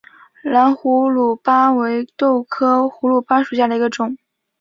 [0.41, 4.17] 蓝胡卢巴为豆科胡卢巴属下的一个种。